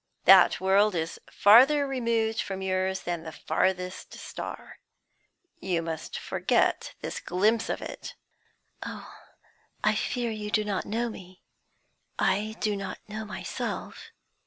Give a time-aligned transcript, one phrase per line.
[0.25, 4.79] That world is farther removed from yours than the farthest star;
[5.59, 8.15] you must forget this glimpse of it."
[8.81, 9.13] "Oh,
[9.83, 11.43] I fear you do not know me;
[12.17, 14.09] I do not know myself."